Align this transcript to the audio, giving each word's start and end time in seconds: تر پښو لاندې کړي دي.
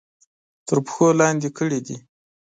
تر 0.67 0.77
پښو 0.85 1.07
لاندې 1.19 1.49
کړي 1.57 1.79
دي. 1.87 1.97